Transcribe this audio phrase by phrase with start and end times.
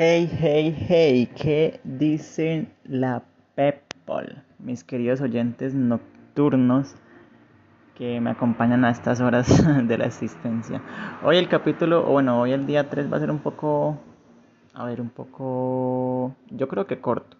[0.00, 3.24] Hey, hey, hey, ¿qué dicen la
[3.56, 4.44] people?
[4.60, 6.94] Mis queridos oyentes nocturnos
[7.96, 9.48] que me acompañan a estas horas
[9.88, 10.80] de la existencia.
[11.24, 13.98] Hoy el capítulo, bueno, hoy el día 3 va a ser un poco,
[14.72, 17.36] a ver, un poco, yo creo que corto.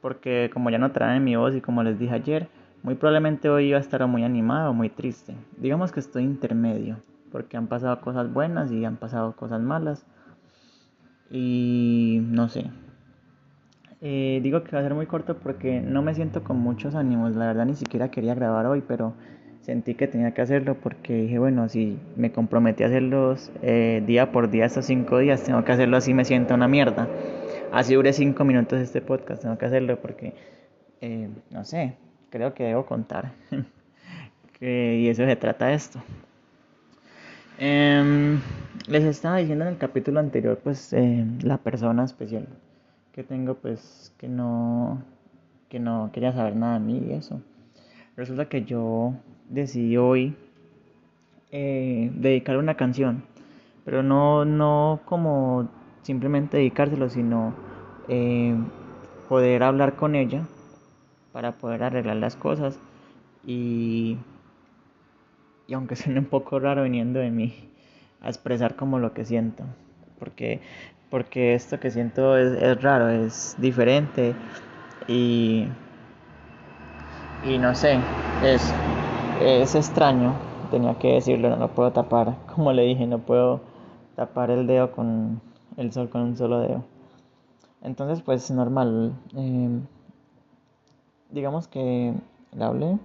[0.00, 2.48] Porque como ya no traen mi voz y como les dije ayer,
[2.82, 5.34] muy probablemente hoy iba a estar muy animado, muy triste.
[5.58, 6.96] Digamos que estoy intermedio,
[7.30, 10.06] porque han pasado cosas buenas y han pasado cosas malas
[11.30, 12.66] y no sé.
[14.02, 17.34] Eh, digo que va a ser muy corto porque no me siento con muchos ánimos.
[17.34, 19.14] La verdad ni siquiera quería grabar hoy, pero
[19.62, 24.30] sentí que tenía que hacerlo porque dije, bueno, si me comprometí a hacerlos eh, día
[24.30, 27.08] por día estos cinco días, tengo que hacerlo así, me siento una mierda.
[27.72, 30.34] Así dure cinco minutos este podcast, tengo que hacerlo porque,
[31.00, 31.94] eh, no sé,
[32.30, 33.32] creo que debo contar.
[34.60, 36.00] y eso se trata esto.
[37.58, 38.38] Em,
[38.86, 42.46] les estaba diciendo en el capítulo anterior, pues eh, la persona especial
[43.12, 45.02] que tengo, pues que no,
[45.70, 47.40] que no quería saber nada de mí y eso.
[48.14, 49.14] Resulta que yo
[49.48, 50.36] decidí hoy
[51.50, 53.24] eh, dedicar una canción,
[53.86, 55.68] pero no, no como
[56.02, 57.54] simplemente dedicárselo, sino
[58.08, 58.54] eh,
[59.30, 60.42] poder hablar con ella
[61.32, 62.78] para poder arreglar las cosas
[63.46, 64.18] y
[65.68, 67.54] y aunque suene un poco raro viniendo de mí,
[68.20, 69.64] a expresar como lo que siento,
[70.18, 70.60] porque,
[71.10, 74.34] porque esto que siento es, raro, es diferente
[75.06, 75.66] y,
[77.42, 78.00] y no sé,
[78.42, 78.72] es,
[79.42, 80.34] es extraño,
[80.70, 83.60] tenía que decirlo, no lo puedo tapar, como le dije, no puedo
[84.16, 85.40] tapar el dedo con
[85.76, 86.84] el sol con un solo dedo.
[87.82, 89.12] Entonces, pues normal.
[89.36, 89.80] Eh,
[91.30, 92.14] digamos que
[92.52, 92.98] le hablé,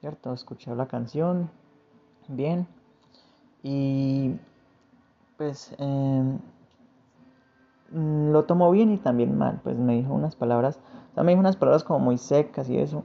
[0.00, 0.32] ¿cierto?
[0.32, 1.50] Escuché la canción,
[2.36, 2.66] bien.
[3.62, 4.34] Y
[5.36, 6.38] pues em,
[7.92, 9.60] lo tomó bien y también mal.
[9.62, 10.80] Pues me dijo unas palabras,
[11.14, 13.04] o me dijo unas palabras como muy secas y eso.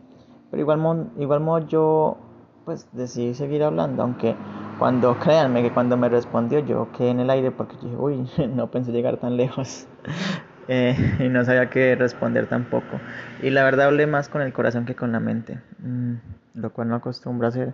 [0.49, 2.17] Pero igual modo, igual modo yo
[2.65, 4.35] pues decidí seguir hablando, aunque
[4.77, 8.69] cuando, créanme que cuando me respondió yo quedé en el aire porque dije, uy, no
[8.69, 9.87] pensé llegar tan lejos.
[10.69, 12.99] Eh, y no sabía qué responder tampoco.
[13.41, 16.15] Y la verdad hablé más con el corazón que con la mente, mm,
[16.55, 17.73] lo cual no acostumbro a hacer.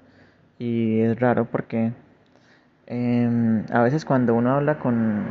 [0.59, 1.91] Y es raro porque
[2.87, 5.23] em, a veces cuando uno habla con,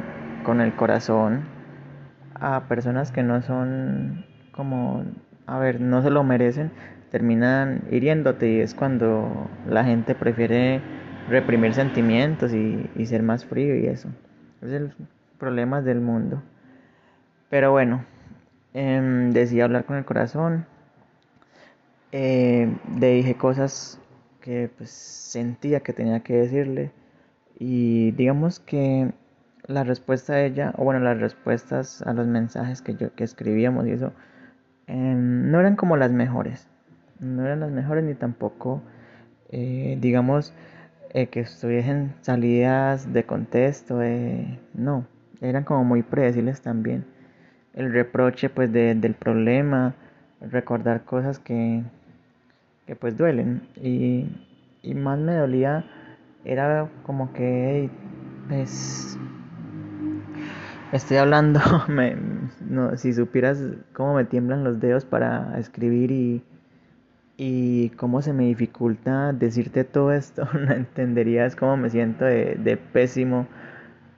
[0.44, 1.42] con el corazón
[2.34, 5.04] a personas que no son como,
[5.46, 6.70] a ver, no se lo merecen,
[7.10, 10.80] terminan hiriéndote y es cuando la gente prefiere
[11.28, 14.08] reprimir sentimientos y, y ser más frío y eso.
[14.60, 14.92] Es el
[15.38, 16.42] problema del mundo.
[17.48, 18.04] Pero bueno,
[18.74, 20.66] eh, decidí hablar con el corazón.
[22.12, 23.98] Eh, le dije cosas
[24.42, 26.92] que pues sentía que tenía que decirle.
[27.58, 29.12] Y digamos que
[29.66, 33.86] la respuesta de ella o bueno las respuestas a los mensajes que yo que escribíamos
[33.86, 34.12] y eso
[34.88, 36.68] em, no eran como las mejores.
[37.20, 38.82] No eran las mejores ni tampoco
[39.50, 40.52] eh, digamos
[41.14, 44.00] eh, que estuviesen salidas de contexto
[44.74, 45.06] no.
[45.40, 47.04] Eran como muy predecibles también.
[47.74, 49.94] El reproche pues del problema
[50.40, 51.82] recordar cosas que
[52.86, 53.62] que pues duelen.
[53.76, 54.26] Y,
[54.82, 55.84] y más me dolía
[56.44, 57.88] era como que,
[58.48, 59.18] pues,
[60.92, 62.16] estoy hablando, me,
[62.60, 63.62] no, si supieras
[63.92, 66.42] cómo me tiemblan los dedos para escribir y,
[67.36, 72.76] y cómo se me dificulta decirte todo esto, no entenderías cómo me siento de, de
[72.76, 73.46] pésimo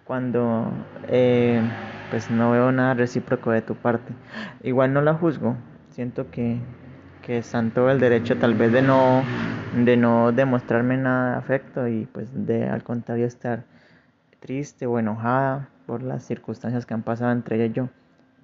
[0.04, 0.70] cuando
[1.08, 1.62] eh,
[2.10, 4.12] pues no veo nada recíproco de tu parte.
[4.62, 5.56] Igual no la juzgo,
[5.90, 6.58] siento que
[7.24, 9.22] que están todo el derecho tal vez de no,
[9.76, 13.64] de no demostrarme nada de afecto y pues de al contrario estar
[14.40, 17.88] triste o enojada por las circunstancias que han pasado entre ella y yo.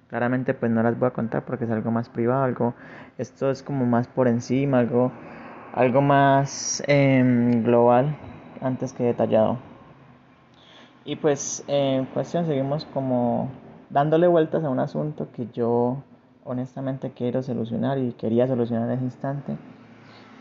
[0.09, 2.73] Claramente pues no las voy a contar porque es algo más privado, algo,
[3.17, 5.11] esto es como más por encima, algo,
[5.73, 8.15] algo más em, global
[8.61, 9.59] antes que detallado.
[11.05, 13.49] Y pues en cuestión seguimos como
[13.89, 16.03] dándole vueltas a un asunto que yo
[16.43, 19.57] honestamente quiero solucionar y quería solucionar en ese instante.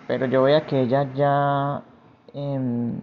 [0.07, 1.83] Pero yo veía que ella ya
[2.35, 3.01] em,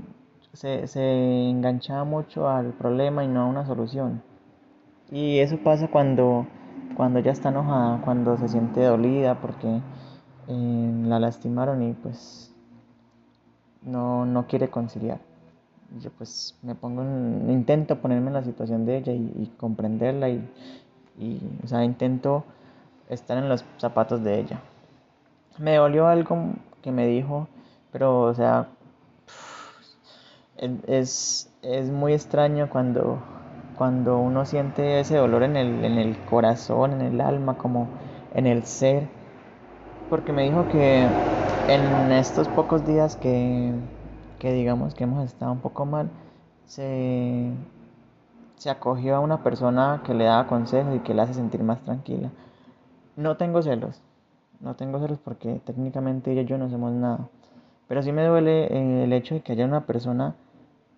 [0.53, 4.21] se, se enganchaba mucho al problema y no a una solución.
[5.11, 6.45] Y eso pasa cuando,
[6.95, 9.81] cuando ella está enojada, cuando se siente dolida porque
[10.47, 12.53] em, la lastimaron y pues
[13.83, 15.19] no, no quiere conciliar.
[16.01, 20.49] Yo pues me pongo en, intento ponerme en la situación de ella y, comprenderla y,
[21.17, 22.43] y, o sea, intento
[23.09, 24.59] estar en los zapatos de ella.
[25.57, 27.47] Me dolió algo que me dijo,
[27.91, 28.67] pero o sea,
[30.87, 33.19] es, es muy extraño cuando,
[33.77, 37.87] cuando uno siente ese dolor en el, en el corazón, en el alma, como
[38.33, 39.07] en el ser.
[40.09, 41.07] Porque me dijo que
[41.67, 43.73] en estos pocos días que,
[44.39, 46.09] que digamos que hemos estado un poco mal,
[46.65, 47.51] se,
[48.55, 51.81] se acogió a una persona que le daba consejos y que le hace sentir más
[51.81, 52.29] tranquila.
[53.17, 53.99] No tengo celos,
[54.59, 57.29] no tengo celos porque técnicamente ella y yo no hacemos nada.
[57.87, 60.35] Pero sí me duele eh, el hecho de que haya una persona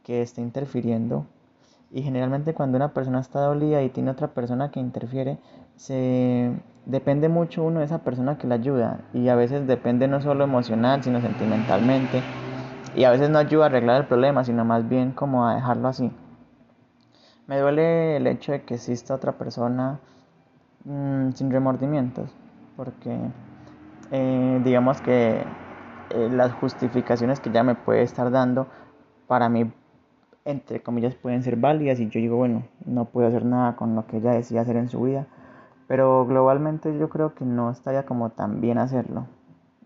[0.04, 1.26] que esté interfiriendo.
[1.92, 5.38] Y generalmente cuando una persona está dolida y tiene otra persona que interfiere,
[5.78, 6.52] se
[6.86, 9.00] depende mucho uno de esa persona que la ayuda.
[9.14, 12.22] Y a veces depende no solo emocional, sino sentimentalmente.
[12.96, 15.88] Y a veces no ayuda a arreglar el problema, sino más bien como a dejarlo
[15.88, 16.12] así.
[17.48, 20.00] Me duele el hecho de que exista otra persona
[20.86, 22.34] mm, sin remordimientos.
[22.76, 23.18] Porque
[24.12, 25.44] eh, digamos que
[26.10, 28.68] eh, las justificaciones que ella me puede estar dando,
[29.28, 29.72] para mí,
[30.46, 34.08] entre comillas, pueden ser válidas y yo digo, bueno, no puedo hacer nada con lo
[34.08, 35.28] que ella decía hacer en su vida,
[35.88, 39.28] pero globalmente yo creo que no estaría como tan bien hacerlo.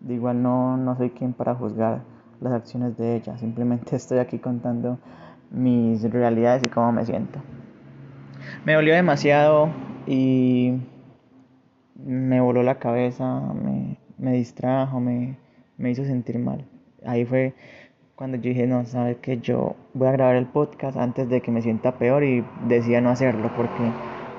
[0.00, 2.00] De igual no, no soy quien para juzgar
[2.40, 4.98] las acciones de ella, simplemente estoy aquí contando
[5.50, 7.40] mis realidades y cómo me siento.
[8.64, 9.68] Me dolió demasiado
[10.06, 10.74] y
[11.96, 15.36] me voló la cabeza, me, me distrajo, me,
[15.76, 16.64] me hizo sentir mal.
[17.04, 17.54] Ahí fue
[18.16, 21.50] cuando yo dije, no, sabes que yo voy a grabar el podcast antes de que
[21.50, 23.82] me sienta peor y decía no hacerlo porque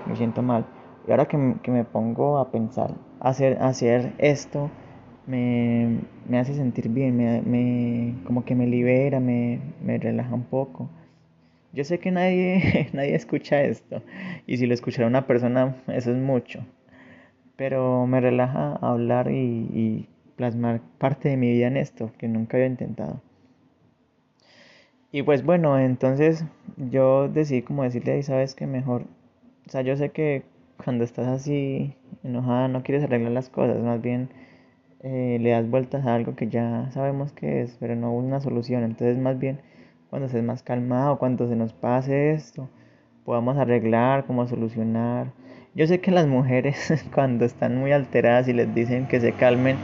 [0.05, 0.65] me siento mal.
[1.07, 4.69] Y ahora que, me pongo a pensar, hacer, hacer esto
[5.27, 5.99] me,
[6.33, 10.89] hace sentir bien, me, como que me libera, me, me relaja un poco.
[11.75, 14.01] Yo sé que nadie, nadie escucha esto
[14.47, 16.65] y si lo escuchara una persona eso es mucho,
[17.57, 22.67] pero me relaja hablar y plasmar parte de mi vida en esto que nunca había
[22.67, 23.21] intentado.
[25.15, 26.43] Y pues bueno, entonces
[26.75, 29.03] yo decidí como decirle, sabes que mejor,
[29.65, 30.43] o sea, yo sé que
[30.83, 34.27] cuando estás así enojada no quieres arreglar las cosas, más bien
[35.03, 38.83] eh, le das vueltas a algo que ya sabemos que es, pero no una solución.
[38.83, 39.61] Entonces más bien
[40.15, 42.69] cuando estés más calmado, cuando se nos pase esto,
[43.25, 45.33] podamos arreglar, cómo solucionar.
[45.73, 49.75] Yo sé que las mujeres cuando están muy alteradas y les dicen que se calmen,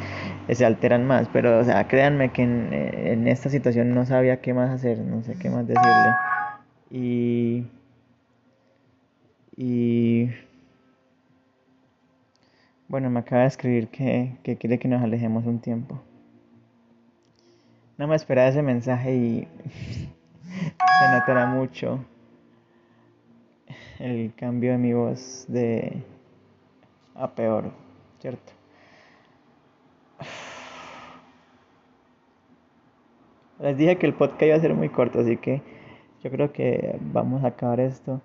[0.50, 4.54] se alteran más, pero o sea, créanme que en, en, esta situación no sabía qué
[4.54, 6.12] más hacer, no sé qué más decirle.
[6.90, 7.66] Y
[9.58, 10.30] y
[12.88, 16.02] bueno, me acaba de escribir que, que quiere que nos alejemos un tiempo.
[18.02, 19.48] No me esperaba ese mensaje y
[21.00, 22.00] se notará mucho
[24.00, 26.04] el cambio de mi voz de
[27.16, 27.72] a peor,
[28.20, 28.54] ¿cierto?
[33.60, 35.62] Les dije que el podcast iba a ser muy corto, así que
[36.24, 38.22] yo creo que vamos a acabar esto.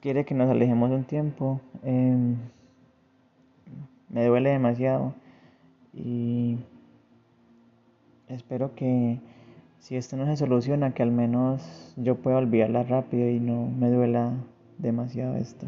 [0.00, 1.60] Quiere que nos alejemos un tiempo.
[1.82, 2.36] Em,
[4.10, 5.14] me duele demasiado
[5.94, 6.58] y
[8.28, 9.20] espero que
[9.80, 13.90] si esto no se soluciona, que al menos yo pueda olvidarla rápido y no me
[13.90, 14.32] duela
[14.78, 15.66] demasiado esto.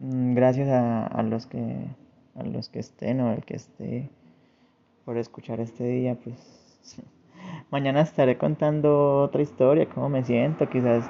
[0.00, 1.86] Mm, gracias a, a los que
[2.34, 4.10] a los que estén o al que esté
[5.04, 6.98] por escuchar este día, pues
[7.70, 11.04] Mañana estaré contando otra historia, cómo me siento, quizás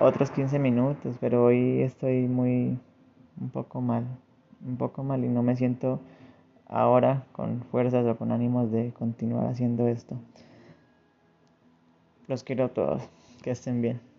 [0.00, 2.78] otros 15 minutos, pero hoy estoy muy
[3.40, 4.04] un poco mal,
[4.66, 6.00] un poco mal y no me siento
[6.66, 10.16] ahora con fuerzas o con ánimos de continuar haciendo esto.
[12.32, 13.02] Los quiero a todos,
[13.42, 14.11] que estén bien.